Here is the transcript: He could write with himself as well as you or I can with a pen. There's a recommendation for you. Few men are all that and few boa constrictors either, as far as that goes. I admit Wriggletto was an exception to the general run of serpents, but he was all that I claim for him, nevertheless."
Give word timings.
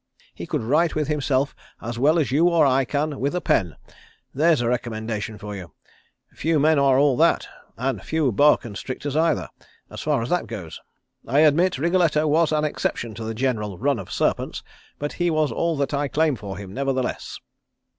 He 0.33 0.47
could 0.47 0.63
write 0.63 0.95
with 0.95 1.07
himself 1.09 1.53
as 1.79 1.99
well 1.99 2.17
as 2.17 2.31
you 2.31 2.49
or 2.49 2.65
I 2.65 2.85
can 2.85 3.19
with 3.19 3.35
a 3.35 3.39
pen. 3.39 3.75
There's 4.33 4.59
a 4.61 4.67
recommendation 4.67 5.37
for 5.37 5.55
you. 5.55 5.73
Few 6.33 6.59
men 6.59 6.79
are 6.79 6.97
all 6.97 7.15
that 7.17 7.47
and 7.77 8.01
few 8.01 8.31
boa 8.31 8.57
constrictors 8.57 9.15
either, 9.15 9.47
as 9.91 10.01
far 10.01 10.23
as 10.23 10.29
that 10.29 10.47
goes. 10.47 10.81
I 11.27 11.41
admit 11.41 11.77
Wriggletto 11.77 12.25
was 12.27 12.51
an 12.51 12.63
exception 12.65 13.13
to 13.13 13.23
the 13.23 13.35
general 13.35 13.77
run 13.77 13.99
of 13.99 14.11
serpents, 14.11 14.63
but 14.97 15.13
he 15.13 15.29
was 15.29 15.51
all 15.51 15.77
that 15.77 15.93
I 15.93 16.07
claim 16.07 16.35
for 16.35 16.57
him, 16.57 16.73
nevertheless." 16.73 17.39